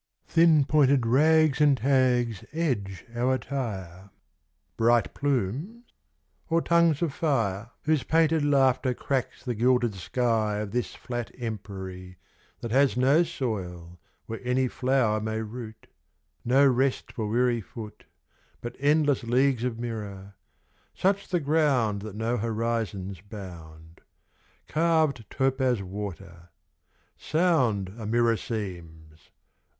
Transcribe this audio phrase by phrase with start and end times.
[0.25, 4.09] Thin pointed rags and tags edge our attire....
[4.75, 5.83] Bright plumes?....
[6.49, 7.71] or tongues of tire 38 Gaiety.
[7.83, 12.15] Whose painted laughter cracks the gilded sky Of this flat empery
[12.61, 15.85] That has no soil where any flower may root,
[16.43, 18.05] No rest for weary foot,
[18.59, 20.33] But endless leagues of mirror:
[20.95, 24.01] such the ground That no horizons bound,—
[24.67, 26.49] Carved topaz water;—
[27.17, 29.29] sound a mirror seems